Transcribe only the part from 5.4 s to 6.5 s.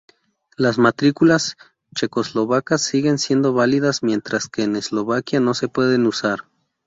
se pueden usar.